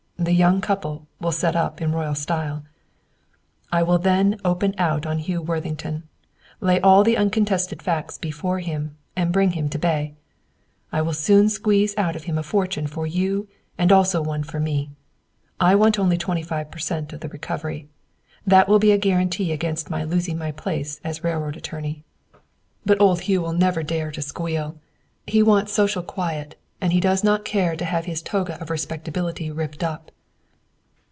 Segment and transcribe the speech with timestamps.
[0.17, 2.63] The young couple will set up in royal style.
[3.71, 6.03] "I will then open out on Hugh Worthington,
[6.59, 10.13] lay all the uncontested facts before him, and bring him to bay!
[10.91, 13.47] I will soon squeeze out of him a fortune for you
[13.79, 14.91] and also one for me.
[15.59, 17.11] I only want twenty five per cent.
[17.13, 17.89] of the recovery.
[18.45, 22.03] That will be a guarantee against my losing my place as railroad attorney.
[22.85, 24.77] But old Hugh will never dare to "squeal."
[25.25, 29.51] He wants social quiet, and he does not care to have his toga of respectability
[29.51, 30.09] ripped up."